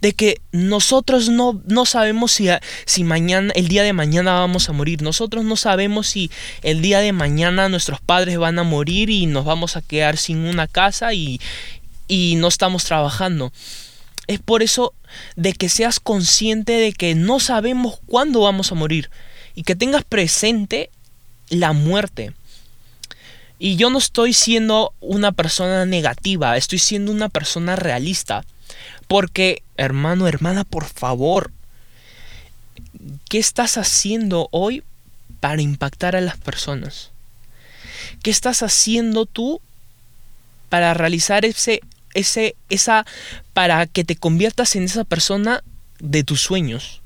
de 0.01 0.13
que 0.13 0.41
nosotros 0.51 1.29
no, 1.29 1.61
no 1.65 1.85
sabemos 1.85 2.31
si, 2.31 2.49
si, 2.85 3.03
mañana, 3.03 3.51
el 3.55 3.67
día 3.67 3.83
de 3.83 3.93
mañana 3.93 4.33
vamos 4.33 4.69
a 4.69 4.73
morir. 4.73 5.01
Nosotros 5.01 5.43
no 5.45 5.55
sabemos 5.55 6.07
si 6.07 6.31
el 6.61 6.81
día 6.81 6.99
de 6.99 7.13
mañana 7.13 7.69
nuestros 7.69 8.01
padres 8.01 8.37
van 8.37 8.59
a 8.59 8.63
morir 8.63 9.09
y 9.09 9.25
nos 9.25 9.45
vamos 9.45 9.77
a 9.77 9.81
quedar 9.81 10.17
sin 10.17 10.37
una 10.39 10.67
casa 10.67 11.13
y, 11.13 11.39
y 12.07 12.35
no 12.35 12.47
estamos 12.47 12.83
trabajando. 12.83 13.51
Es 14.27 14.39
por 14.39 14.63
eso 14.63 14.93
de 15.35 15.53
que 15.53 15.69
seas 15.69 15.99
consciente 15.99 16.73
de 16.73 16.93
que 16.93 17.15
no 17.15 17.39
sabemos 17.39 17.99
cuándo 18.05 18.41
vamos 18.41 18.71
a 18.71 18.75
morir 18.75 19.09
y 19.55 19.63
que 19.63 19.75
tengas 19.75 20.03
presente 20.03 20.89
la 21.49 21.73
muerte. 21.73 22.33
Y 23.59 23.75
yo 23.75 23.89
no 23.89 23.99
estoy 23.99 24.33
siendo 24.33 24.93
una 25.01 25.31
persona 25.31 25.85
negativa, 25.85 26.57
estoy 26.57 26.79
siendo 26.79 27.11
una 27.11 27.29
persona 27.29 27.75
realista. 27.75 28.43
Porque, 29.11 29.61
hermano, 29.75 30.25
hermana, 30.25 30.63
por 30.63 30.85
favor, 30.85 31.51
¿qué 33.27 33.39
estás 33.39 33.77
haciendo 33.77 34.47
hoy 34.51 34.85
para 35.41 35.61
impactar 35.61 36.15
a 36.15 36.21
las 36.21 36.37
personas? 36.37 37.11
¿Qué 38.23 38.31
estás 38.31 38.63
haciendo 38.63 39.25
tú 39.25 39.59
para 40.69 40.93
realizar 40.93 41.43
ese, 41.43 41.81
ese, 42.13 42.55
esa, 42.69 43.05
para 43.51 43.85
que 43.85 44.05
te 44.05 44.15
conviertas 44.15 44.77
en 44.77 44.83
esa 44.83 45.03
persona 45.03 45.61
de 45.99 46.23
tus 46.23 46.39
sueños? 46.39 47.01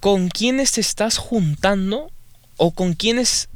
¿Con 0.00 0.28
quiénes 0.28 0.72
te 0.72 0.82
estás 0.82 1.16
juntando 1.16 2.10
o 2.58 2.72
con 2.72 2.92
quiénes, 2.92 3.48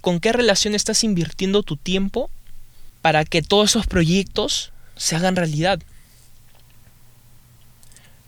con 0.00 0.20
qué 0.20 0.32
relación 0.32 0.74
estás 0.74 1.04
invirtiendo 1.04 1.62
tu 1.62 1.76
tiempo 1.76 2.30
para 3.02 3.26
que 3.26 3.42
todos 3.42 3.72
esos 3.72 3.86
proyectos 3.86 4.70
se 4.96 5.16
hagan 5.16 5.36
realidad. 5.36 5.80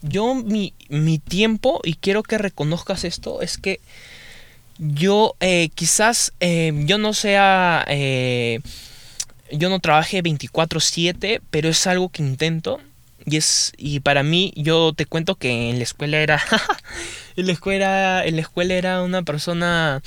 Yo 0.03 0.35
mi, 0.35 0.73
tiempo, 1.27 1.81
y 1.83 1.95
quiero 1.95 2.23
que 2.23 2.39
reconozcas 2.39 3.05
esto, 3.05 3.43
es 3.43 3.59
que 3.59 3.81
yo 4.79 5.35
eh, 5.41 5.71
quizás 5.75 6.33
eh, 6.41 6.73
yo 6.85 6.99
no 6.99 7.15
sea, 7.15 7.85
eh, 7.89 8.61
yo 9.51 9.69
no 9.69 9.81
trabaje 9.81 10.23
24/7, 10.23 11.41
pero 11.51 11.69
es 11.69 11.87
algo 11.87 12.09
que 12.11 12.23
intento. 12.23 12.81
Y, 13.25 13.39
es, 13.39 13.73
y 13.77 14.01
para 14.01 14.23
mí, 14.23 14.53
yo 14.55 14.93
te 14.95 15.07
cuento 15.07 15.35
que 15.35 15.71
en 15.71 15.79
la 15.79 15.83
escuela 15.83 16.19
era, 16.19 16.41
en 17.37 17.47
la 17.47 17.53
escuela, 17.53 18.25
en 18.25 18.37
la 18.37 18.43
escuela 18.43 18.75
era 18.75 19.03
una 19.03 19.23
persona 19.23 20.03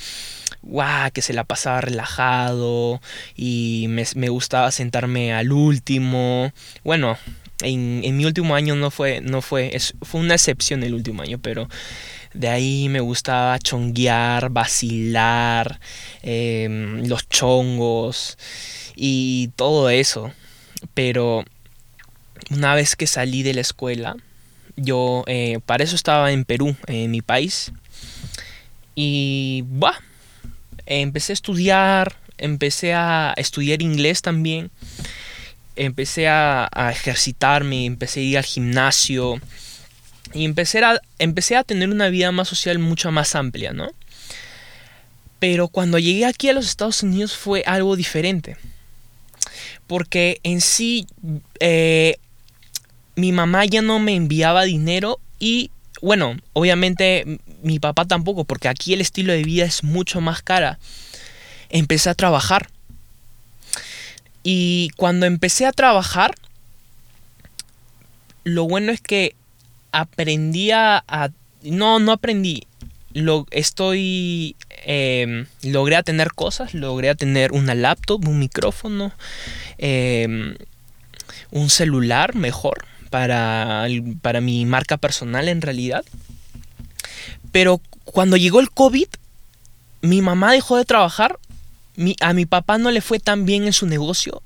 guau, 0.62 1.10
que 1.12 1.22
se 1.22 1.32
la 1.32 1.44
pasaba 1.44 1.80
relajado 1.80 3.00
y 3.36 3.86
me, 3.88 4.28
gustaba 4.28 4.70
sentarme 4.70 5.32
al 5.32 5.52
último. 5.52 6.52
Bueno, 6.84 7.18
en, 7.62 8.16
mi 8.16 8.24
último 8.24 8.54
año 8.54 8.74
no 8.74 8.90
fue, 8.90 9.20
no 9.20 9.42
fue, 9.42 9.74
es, 9.76 9.94
fue 10.02 10.20
una 10.20 10.34
excepción 10.34 10.82
el 10.82 10.94
último 10.94 11.22
año, 11.22 11.38
pero 11.38 11.68
de 12.34 12.48
ahí 12.48 12.88
me 12.88 13.00
gustaba 13.00 13.58
chonguear, 13.58 14.50
vacilar, 14.50 15.80
em, 16.22 17.06
los 17.06 17.28
chongos 17.28 18.38
y 18.94 19.50
todo 19.56 19.90
eso. 19.90 20.32
Pero 20.94 21.44
una 22.50 22.74
vez 22.74 22.96
que 22.96 23.06
salí 23.06 23.42
de 23.42 23.54
la 23.54 23.60
escuela, 23.60 24.16
yo 24.76 25.24
eh, 25.26 25.58
para 25.66 25.84
eso 25.84 25.96
estaba 25.96 26.32
en 26.32 26.44
Perú, 26.44 26.76
en 26.86 27.10
mi 27.10 27.22
país. 27.22 27.72
Y 28.94 29.64
bah, 29.66 29.98
empecé 30.98 31.32
a 31.32 31.34
estudiar, 31.34 32.16
empecé 32.36 32.94
a 32.94 33.32
estudiar 33.36 33.80
inglés 33.80 34.22
también. 34.22 34.70
Empecé 35.76 36.28
a, 36.28 36.68
ejercitarme, 36.90 37.86
empecé 37.86 38.20
a 38.20 38.22
ir 38.24 38.38
al 38.38 38.44
gimnasio. 38.44 39.40
Y 40.34 40.44
empecé 40.44 40.84
a, 40.84 41.00
empecé 41.18 41.56
a 41.56 41.64
tener 41.64 41.88
una 41.88 42.08
vida 42.08 42.32
más 42.32 42.48
social 42.48 42.78
mucho 42.78 43.10
más 43.12 43.34
amplia, 43.34 43.72
¿no? 43.72 43.92
Pero 45.38 45.68
cuando 45.68 45.98
llegué 45.98 46.26
aquí 46.26 46.48
a 46.48 46.52
los 46.52 46.66
Estados 46.66 47.02
Unidos 47.02 47.36
fue 47.36 47.62
algo 47.66 47.96
diferente. 47.96 48.56
Porque 49.86 50.40
en 50.42 50.60
sí 50.60 51.06
eh, 51.60 52.16
mi 53.16 53.32
mamá 53.32 53.64
ya 53.64 53.80
no 53.80 53.98
me 54.00 54.14
enviaba 54.14 54.64
dinero 54.64 55.18
y 55.38 55.70
bueno, 56.02 56.36
obviamente 56.52 57.40
mi 57.62 57.78
papá 57.78 58.04
tampoco, 58.04 58.44
porque 58.44 58.68
aquí 58.68 58.92
el 58.92 59.00
estilo 59.00 59.32
de 59.32 59.44
vida 59.44 59.64
es 59.64 59.84
mucho 59.84 60.20
más 60.20 60.42
cara. 60.42 60.78
Empecé 61.68 62.10
a 62.10 62.14
trabajar. 62.14 62.68
Y 64.42 64.90
cuando 64.96 65.26
empecé 65.26 65.66
a 65.66 65.72
trabajar, 65.72 66.34
lo 68.44 68.64
bueno 68.64 68.92
es 68.92 69.00
que 69.00 69.34
aprendí 69.92 70.70
a... 70.70 71.04
no, 71.62 71.98
no 71.98 72.12
aprendí. 72.12 72.66
Lo, 73.12 73.46
estoy... 73.50 74.56
Em, 74.82 75.46
logré 75.62 75.96
a 75.96 76.02
tener 76.02 76.32
cosas, 76.32 76.72
logré 76.72 77.10
a 77.10 77.14
tener 77.14 77.52
una 77.52 77.74
laptop, 77.74 78.26
un 78.26 78.38
micrófono, 78.38 79.12
em, 79.76 80.56
un 81.50 81.68
celular 81.68 82.34
mejor 82.34 82.86
para, 83.10 83.86
para 84.22 84.40
mi 84.40 84.64
marca 84.64 84.96
personal 84.96 85.48
en 85.48 85.60
realidad. 85.60 86.04
Pero 87.52 87.80
cuando 88.04 88.36
llegó 88.36 88.60
el 88.60 88.70
COVID, 88.70 89.08
mi 90.02 90.22
mamá 90.22 90.52
dejó 90.52 90.76
de 90.76 90.84
trabajar, 90.84 91.38
a 92.20 92.32
mi 92.32 92.46
papá 92.46 92.78
no 92.78 92.90
le 92.90 93.00
fue 93.00 93.18
tan 93.18 93.44
bien 93.44 93.64
en 93.64 93.72
su 93.72 93.86
negocio, 93.86 94.42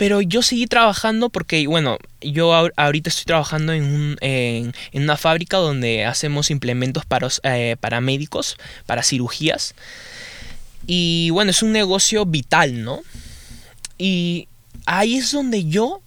pero 0.00 0.22
yo 0.22 0.40
seguí 0.40 0.66
trabajando 0.66 1.28
porque, 1.28 1.66
bueno, 1.66 1.98
yo 2.22 2.54
ahorita 2.76 3.10
estoy 3.10 3.26
trabajando 3.26 3.74
en, 3.74 3.84
un, 3.84 4.16
en, 4.22 4.72
una 4.94 5.18
fábrica 5.18 5.58
donde 5.58 6.06
hacemos 6.06 6.50
implementos 6.50 7.04
para, 7.04 7.28
eh, 7.42 7.76
para 7.78 8.00
médicos, 8.00 8.56
para 8.86 9.02
cirugías. 9.02 9.74
Y 10.86 11.28
bueno, 11.30 11.50
es 11.50 11.62
un 11.62 11.72
negocio 11.72 12.24
vital, 12.24 12.82
¿no? 12.82 13.02
Y 13.98 14.48
ahí 14.86 15.18
es 15.18 15.32
donde 15.32 15.66
yo, 15.66 16.00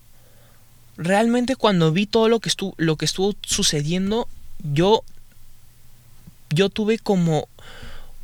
realmente 0.98 1.56
cuando 1.56 1.92
vi 1.92 2.06
todo 2.06 2.30
lo 2.30 2.40
que 2.40 2.50
estuvo, 2.50 2.74
lo 2.78 2.96
que 2.96 3.06
estuvo 3.06 3.36
sucediendo, 3.44 4.28
yo 4.64 5.04
yo 6.50 6.70
tuve 6.70 7.00
como 7.00 7.48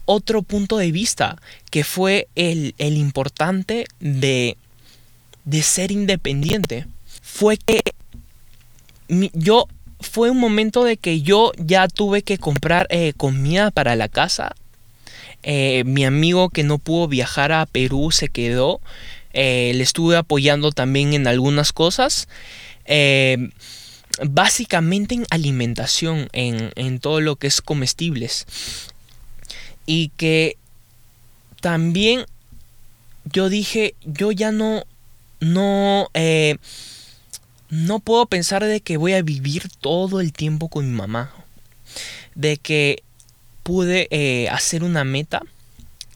otro 0.06 0.42
punto 0.42 0.78
de 0.78 0.92
vista, 0.92 1.38
que 1.70 1.84
fue 1.84 2.28
el, 2.36 2.74
importante 2.80 3.86
de, 4.00 4.58
de, 5.46 5.62
ser 5.62 5.92
independiente. 5.92 6.88
Fue 7.22 7.58
que 7.58 7.82
yo, 9.34 9.68
fue 10.00 10.32
un 10.32 10.40
momento 10.40 10.84
de 10.84 10.98
que 10.98 11.22
yo 11.22 11.52
ya 11.58 11.88
tuve 11.88 12.24
que 12.24 12.38
comprar 12.38 12.88
eh, 12.90 13.14
comida 13.18 13.70
para 13.72 13.96
la 13.96 14.08
casa. 14.08 14.56
Eh, 15.44 15.84
mi 15.86 16.06
amigo 16.06 16.50
que 16.50 16.64
no 16.64 16.80
pudo 16.80 17.08
viajar 17.08 17.52
a 17.52 17.66
Perú 17.66 18.10
se 18.12 18.30
quedó. 18.30 18.82
Eh, 19.34 19.72
le 19.76 19.84
estuve 19.84 20.18
apoyando 20.18 20.72
también 20.72 21.14
en 21.14 21.28
algunas 21.28 21.72
cosas 21.72 22.28
básicamente 24.28 25.16
en 25.16 25.26
alimentación, 25.30 26.30
en, 26.34 27.00
todo 27.00 27.22
lo 27.22 27.36
que 27.36 27.48
es 27.48 27.62
comestibles. 27.62 28.46
Y 29.86 30.10
que 30.18 30.58
también 31.62 32.26
yo 33.26 33.50
dije, 33.50 33.96
yo 34.04 34.32
ya 34.32 34.52
no, 34.52 34.84
no, 35.40 36.10
eh, 36.14 36.58
no 37.70 38.00
puedo 38.00 38.26
pensar 38.26 38.64
de 38.64 38.82
que 38.82 38.98
voy 38.98 39.14
a 39.14 39.22
vivir 39.22 39.70
todo 39.80 40.20
el 40.20 40.34
tiempo 40.34 40.70
con 40.70 40.90
mi 40.90 40.96
mamá. 40.96 41.32
De 42.36 42.58
que 42.58 43.04
pude 43.64 44.08
eh, 44.12 44.50
hacer 44.50 44.84
una 44.84 45.04
meta 45.04 45.44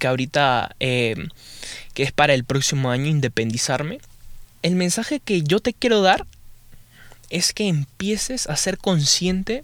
que 0.03 0.07
ahorita, 0.07 0.75
eh, 0.81 1.15
que 1.93 2.03
es 2.03 2.11
para 2.11 2.33
el 2.33 2.43
próximo 2.43 2.91
año, 2.91 3.05
independizarme. 3.05 3.99
El 4.61 4.75
mensaje 4.75 5.21
que 5.21 5.43
yo 5.43 5.61
te 5.61 5.71
quiero 5.71 6.01
dar 6.01 6.25
es 7.29 7.53
que 7.53 7.69
empieces 7.69 8.47
a 8.47 8.57
ser 8.57 8.77
consciente 8.77 9.63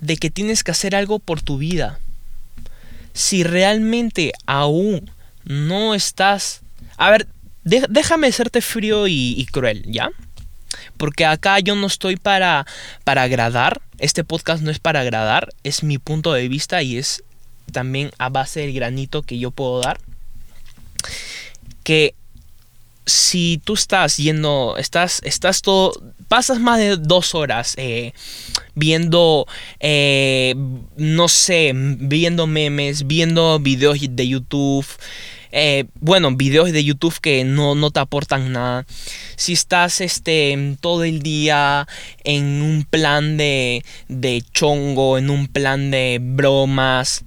de 0.00 0.16
que 0.16 0.30
tienes 0.30 0.64
que 0.64 0.70
hacer 0.70 0.96
algo 0.96 1.18
por 1.18 1.42
tu 1.42 1.58
vida. 1.58 2.00
Si 3.12 3.44
realmente 3.44 4.32
aún 4.46 5.10
no 5.44 5.94
estás... 5.94 6.62
A 6.96 7.10
ver, 7.10 7.28
déjame 7.64 8.32
serte 8.32 8.62
frío 8.62 9.06
y, 9.06 9.46
cruel, 9.52 9.82
¿ya? 9.86 10.12
Porque 10.96 11.26
acá 11.26 11.58
yo 11.58 11.74
no 11.74 11.88
estoy 11.88 12.16
para, 12.16 12.66
para 13.04 13.24
agradar. 13.24 13.82
Este 13.98 14.24
podcast 14.24 14.62
no 14.62 14.70
es 14.70 14.78
para 14.78 15.00
agradar. 15.00 15.50
Es 15.62 15.82
mi 15.82 15.98
punto 15.98 16.32
de 16.32 16.48
vista 16.48 16.82
y 16.82 16.96
es 16.96 17.22
también 17.72 18.10
a 18.18 18.28
base 18.28 18.60
del 18.60 18.72
granito 18.72 19.22
que 19.22 19.38
yo 19.38 19.50
puedo 19.50 19.80
dar. 19.80 19.98
Que 21.82 22.14
si 23.06 23.60
tú 23.64 23.74
estás 23.74 24.18
yendo, 24.18 24.76
estás, 24.76 25.20
estás 25.24 25.62
todo, 25.62 25.92
pasas 26.28 26.60
más 26.60 26.78
de 26.78 26.96
dos 26.96 27.34
horas 27.34 27.74
eh, 27.78 28.12
viendo, 28.74 29.46
eh, 29.80 30.54
no 30.96 31.28
sé, 31.28 31.72
viendo 31.74 32.46
memes, 32.46 33.06
viendo 33.06 33.58
videos 33.60 33.98
de 34.00 34.28
YouTube, 34.28 34.86
eh, 35.52 35.84
bueno, 36.00 36.34
videos 36.34 36.72
de 36.72 36.84
YouTube 36.84 37.18
que 37.20 37.44
no, 37.44 37.74
no, 37.74 37.90
te 37.90 38.00
aportan 38.00 38.52
nada. 38.52 38.86
Si 39.36 39.52
estás 39.52 40.00
este, 40.00 40.76
todo 40.80 41.04
el 41.04 41.22
día 41.22 41.86
en 42.24 42.62
un 42.62 42.84
plan 42.84 43.36
de, 43.36 43.84
de 44.08 44.42
chongo, 44.52 45.18
en 45.18 45.30
un 45.30 45.48
plan 45.48 45.90
de 45.90 46.18
bromas, 46.20 47.24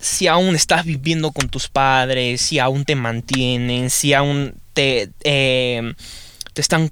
si 0.00 0.26
aún 0.26 0.56
estás 0.56 0.84
viviendo 0.84 1.30
con 1.30 1.48
tus 1.48 1.68
padres, 1.68 2.40
si 2.40 2.58
aún 2.58 2.84
te 2.84 2.96
mantienen, 2.96 3.88
si 3.90 4.14
aún 4.14 4.54
te, 4.72 5.10
eh, 5.22 5.94
te 6.52 6.60
están... 6.60 6.90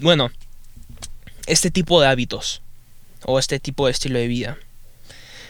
bueno, 0.00 0.30
este 1.46 1.70
tipo 1.70 2.00
de 2.00 2.08
hábitos 2.08 2.62
o 3.24 3.38
este 3.38 3.60
tipo 3.60 3.86
de 3.86 3.92
estilo 3.92 4.18
de 4.18 4.26
vida. 4.26 4.58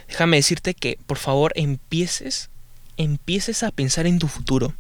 Déjame 0.09 0.37
decirte 0.37 0.75
que 0.75 0.99
por 1.07 1.17
favor 1.17 1.53
empieces, 1.57 2.51
empieces 2.97 3.63
a 3.63 3.71
pensar 3.71 4.07
en 4.07 4.19
tu 4.19 4.29
futuro. 4.29 4.75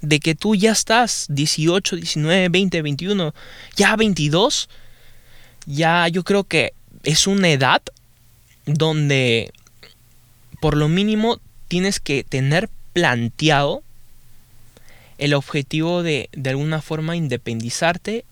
De 0.00 0.18
que 0.20 0.34
tú 0.34 0.54
ya 0.54 0.72
estás 0.72 1.26
18, 1.28 1.96
19, 1.96 2.48
20, 2.48 2.82
21, 2.82 3.34
ya 3.76 3.96
22. 3.96 4.68
Ya 5.66 6.08
yo 6.08 6.24
creo 6.24 6.44
que 6.44 6.72
es 7.04 7.26
una 7.26 7.50
edad 7.50 7.82
donde 8.66 9.52
por 10.60 10.76
lo 10.76 10.88
mínimo 10.88 11.38
tienes 11.68 12.00
que 12.00 12.24
tener 12.24 12.68
planteado 12.92 13.82
el 15.18 15.34
objetivo 15.34 16.02
de 16.02 16.28
de 16.32 16.50
alguna 16.50 16.80
forma 16.80 17.16
independizarte 17.16 18.24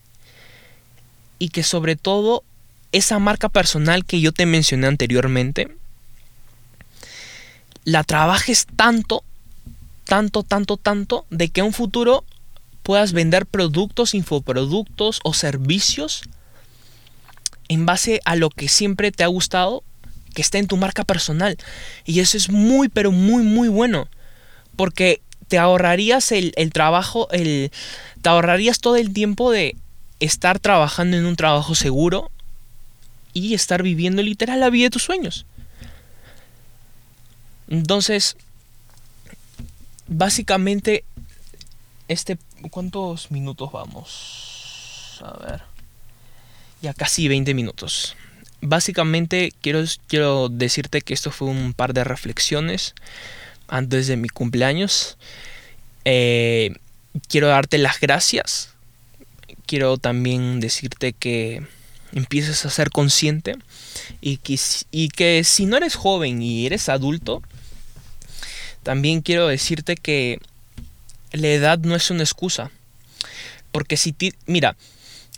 y 1.38 1.50
que 1.50 1.62
sobre 1.62 1.96
todo 1.96 2.44
esa 2.92 3.18
marca 3.18 3.48
personal 3.48 4.04
que 4.04 4.20
yo 4.20 4.32
te 4.32 4.46
mencioné 4.46 4.86
anteriormente 4.86 5.68
la 7.88 8.04
trabajes 8.04 8.66
tanto, 8.76 9.24
tanto, 10.04 10.42
tanto, 10.42 10.76
tanto 10.76 11.24
de 11.30 11.48
que 11.48 11.60
en 11.60 11.68
un 11.68 11.72
futuro 11.72 12.22
puedas 12.82 13.14
vender 13.14 13.46
productos, 13.46 14.12
infoproductos 14.12 15.20
o 15.24 15.32
servicios 15.32 16.20
en 17.68 17.86
base 17.86 18.20
a 18.26 18.36
lo 18.36 18.50
que 18.50 18.68
siempre 18.68 19.10
te 19.10 19.24
ha 19.24 19.28
gustado 19.28 19.82
que 20.34 20.42
esté 20.42 20.58
en 20.58 20.66
tu 20.66 20.76
marca 20.76 21.02
personal. 21.02 21.56
Y 22.04 22.20
eso 22.20 22.36
es 22.36 22.50
muy, 22.50 22.90
pero 22.90 23.10
muy, 23.10 23.42
muy 23.42 23.68
bueno. 23.68 24.06
Porque 24.76 25.22
te 25.48 25.56
ahorrarías 25.56 26.30
el, 26.30 26.52
trabajo, 26.74 27.30
el, 27.30 27.72
te 28.20 28.28
ahorrarías 28.28 28.80
todo 28.80 28.96
el 28.96 29.14
tiempo 29.14 29.50
de 29.50 29.76
estar 30.20 30.58
trabajando 30.58 31.16
en 31.16 31.24
un 31.24 31.36
trabajo 31.36 31.74
seguro 31.74 32.30
y 33.32 33.54
estar 33.54 33.82
viviendo 33.82 34.20
literal 34.20 34.60
la 34.60 34.68
vida 34.68 34.84
de 34.84 34.90
tus 34.90 35.04
sueños. 35.04 35.46
Entonces, 37.68 38.36
básicamente, 40.06 41.04
este, 42.08 42.38
¿cuántos 42.70 43.30
minutos 43.30 43.70
vamos? 43.72 45.20
A 45.22 45.36
ver, 45.38 45.62
ya 46.80 46.94
casi 46.94 47.28
20 47.28 47.54
minutos. 47.54 48.16
Básicamente, 48.60 49.52
quiero, 49.60 49.84
quiero 50.06 50.48
decirte 50.48 51.02
que 51.02 51.14
esto 51.14 51.30
fue 51.30 51.48
un 51.48 51.74
par 51.74 51.92
de 51.92 52.04
reflexiones 52.04 52.94
antes 53.68 54.06
de 54.06 54.16
mi 54.16 54.28
cumpleaños. 54.28 55.18
Eh, 56.04 56.74
quiero 57.28 57.48
darte 57.48 57.78
las 57.78 58.00
gracias. 58.00 58.70
quiero 59.66 59.98
también 59.98 60.60
decirte 60.60 61.12
que 61.12 61.62
empieces 62.12 62.64
a 62.64 62.70
ser 62.70 62.90
consciente 62.90 63.56
y 64.22 64.38
que, 64.38 64.58
y 64.90 65.10
que 65.10 65.44
si 65.44 65.66
no 65.66 65.76
eres 65.76 65.94
joven 65.94 66.40
y 66.40 66.64
eres 66.64 66.88
adulto, 66.88 67.42
también 68.88 69.20
quiero 69.20 69.48
decirte 69.48 69.96
que 69.96 70.40
la 71.32 71.48
edad 71.48 71.78
no 71.78 71.94
es 71.94 72.10
una 72.10 72.22
excusa. 72.22 72.70
Porque 73.70 73.98
si, 73.98 74.16
mira, 74.46 74.78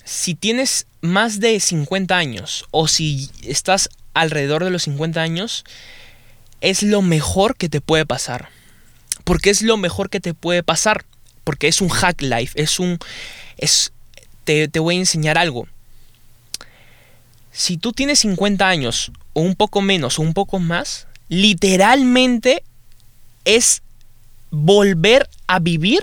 si 0.04 0.36
tienes 0.36 0.86
más 1.00 1.40
de 1.40 1.58
50 1.58 2.16
años 2.16 2.66
o 2.70 2.86
si 2.86 3.28
estás 3.42 3.88
alrededor 4.14 4.62
de 4.62 4.70
los 4.70 4.84
50 4.84 5.20
años, 5.20 5.64
es 6.60 6.84
lo 6.84 7.02
mejor 7.02 7.56
que 7.56 7.68
te 7.68 7.80
puede 7.80 8.06
pasar. 8.06 8.50
Porque 9.24 9.50
es 9.50 9.62
lo 9.62 9.76
mejor 9.76 10.10
que 10.10 10.20
te 10.20 10.32
puede 10.32 10.62
pasar. 10.62 11.04
Porque 11.42 11.66
es 11.66 11.80
un 11.80 11.88
hack 11.88 12.22
life, 12.22 12.52
es 12.54 12.78
un... 12.78 13.00
Es, 13.56 13.90
te, 14.44 14.68
te 14.68 14.78
voy 14.78 14.94
a 14.94 15.00
enseñar 15.00 15.38
algo. 15.38 15.66
Si 17.50 17.78
tú 17.78 17.92
tienes 17.92 18.20
50 18.20 18.68
años, 18.68 19.10
o 19.32 19.40
un 19.40 19.56
poco 19.56 19.80
menos, 19.80 20.20
o 20.20 20.22
un 20.22 20.34
poco 20.34 20.60
más, 20.60 21.08
literalmente 21.28 22.62
es 23.44 23.82
volver 24.50 25.28
a 25.46 25.58
vivir, 25.58 26.02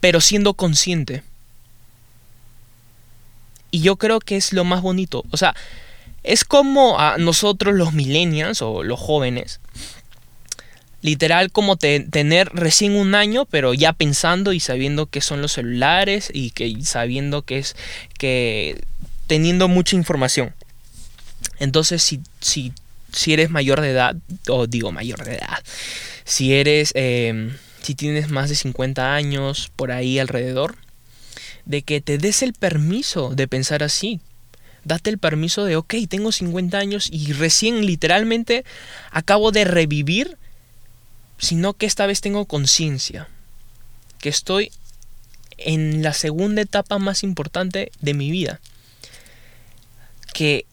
pero 0.00 0.20
siendo 0.20 0.54
consciente. 0.54 1.22
Y 3.70 3.80
yo 3.80 3.96
creo 3.96 4.20
que 4.20 4.36
es 4.36 4.52
lo 4.52 4.64
más 4.64 4.82
bonito. 4.82 5.24
O 5.30 5.36
sea, 5.36 5.54
es 6.22 6.44
como 6.44 6.98
a 6.98 7.18
nosotros 7.18 7.74
los 7.74 7.92
millennials 7.92 8.62
o 8.62 8.82
los 8.82 8.98
jóvenes. 8.98 9.60
Literal 11.00 11.52
como 11.52 11.76
tener 11.76 12.50
recién 12.52 12.96
un 12.96 13.14
año, 13.14 13.44
pero 13.44 13.72
ya 13.72 13.92
pensando 13.92 14.52
y 14.52 14.60
sabiendo 14.60 15.06
qué 15.06 15.20
son 15.20 15.42
los 15.42 15.52
celulares 15.52 16.30
y 16.32 16.50
que 16.50 16.82
sabiendo 16.82 17.42
que 17.42 17.58
es 17.58 17.76
que 18.18 18.82
teniendo 19.28 19.68
mucha 19.68 19.94
información. 19.94 20.54
Entonces, 21.60 22.02
si, 22.02 22.20
si, 22.40 22.72
si 23.12 23.32
eres 23.32 23.50
mayor 23.50 23.80
de 23.80 23.90
edad, 23.90 24.16
o 24.48 24.66
digo 24.66 24.92
mayor 24.92 25.24
de 25.24 25.36
edad, 25.36 25.58
si 26.24 26.54
eres, 26.54 26.92
em, 26.94 27.56
si 27.82 27.94
tienes 27.94 28.28
más 28.28 28.48
de 28.48 28.54
50 28.54 29.14
años 29.14 29.70
por 29.76 29.92
ahí 29.92 30.18
alrededor, 30.18 30.76
de 31.64 31.82
que 31.82 32.00
te 32.00 32.18
des 32.18 32.42
el 32.42 32.54
permiso 32.54 33.34
de 33.34 33.46
pensar 33.46 33.82
así. 33.82 34.20
Date 34.84 35.10
el 35.10 35.18
permiso 35.18 35.64
de, 35.64 35.76
ok, 35.76 35.94
tengo 36.08 36.32
50 36.32 36.78
años 36.78 37.08
y 37.12 37.32
recién 37.32 37.84
literalmente 37.84 38.64
acabo 39.10 39.52
de 39.52 39.64
revivir, 39.64 40.38
sino 41.38 41.74
que 41.74 41.86
esta 41.86 42.06
vez 42.06 42.20
tengo 42.20 42.46
conciencia, 42.46 43.28
que 44.18 44.30
estoy 44.30 44.72
en 45.58 46.02
la 46.02 46.14
segunda 46.14 46.62
etapa 46.62 46.98
más 46.98 47.22
importante 47.22 47.92
de 48.00 48.14
mi 48.14 48.30
vida. 48.30 48.60
Que 50.32 50.64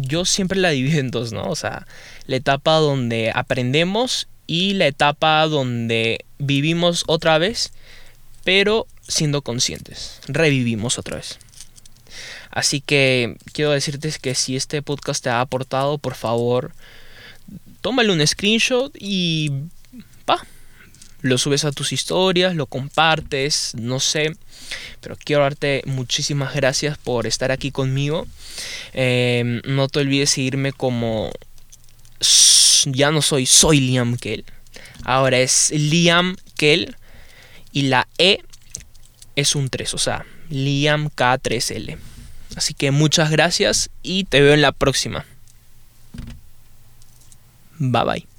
yo 0.00 0.24
siempre 0.24 0.58
la 0.58 0.70
divido 0.70 1.00
en 1.00 1.10
dos, 1.10 1.32
¿no? 1.32 1.44
O 1.44 1.56
sea, 1.56 1.86
la 2.26 2.36
etapa 2.36 2.74
donde 2.76 3.32
aprendemos 3.34 4.28
y 4.46 4.74
la 4.74 4.86
etapa 4.86 5.46
donde 5.46 6.24
vivimos 6.38 7.04
otra 7.06 7.38
vez, 7.38 7.72
pero 8.44 8.86
siendo 9.06 9.42
conscientes. 9.42 10.20
Revivimos 10.26 10.98
otra 10.98 11.16
vez. 11.16 11.38
Así 12.50 12.80
que 12.80 13.36
quiero 13.52 13.72
decirte 13.72 14.12
que 14.20 14.34
si 14.34 14.54
este 14.56 14.82
podcast 14.82 15.24
te 15.24 15.30
ha 15.30 15.40
aportado, 15.40 15.98
por 15.98 16.14
favor, 16.14 16.72
tómale 17.80 18.12
un 18.12 18.24
screenshot 18.26 18.94
y 18.98 19.50
lo 21.24 21.38
subes 21.38 21.64
a 21.64 21.72
tus 21.72 21.94
historias, 21.94 22.54
lo 22.54 22.66
compartes, 22.66 23.72
no 23.80 23.98
sé. 23.98 24.36
Pero 25.00 25.16
quiero 25.16 25.42
darte 25.42 25.82
muchísimas 25.86 26.54
gracias 26.54 26.98
por 26.98 27.26
estar 27.26 27.50
aquí 27.50 27.70
conmigo. 27.70 28.26
Em, 28.92 29.62
no 29.64 29.88
te 29.88 30.00
olvides 30.00 30.30
seguirme 30.30 30.72
como... 30.72 31.32
Ya 32.84 33.10
no 33.10 33.22
soy, 33.22 33.46
soy 33.46 33.80
Liam 33.80 34.18
Kell. 34.18 34.44
Ahora 35.02 35.38
es 35.38 35.70
Liam 35.70 36.36
Kell. 36.58 36.94
Y 37.72 37.82
la 37.84 38.06
E 38.18 38.40
es 39.34 39.54
un 39.54 39.70
3, 39.70 39.94
o 39.94 39.98
sea, 39.98 40.26
Liam 40.50 41.08
K3L. 41.08 41.96
Así 42.54 42.74
que 42.74 42.90
muchas 42.90 43.30
gracias 43.30 43.88
y 44.02 44.24
te 44.24 44.42
veo 44.42 44.52
en 44.52 44.60
la 44.60 44.72
próxima. 44.72 45.24
Bye 47.78 48.04
bye. 48.04 48.33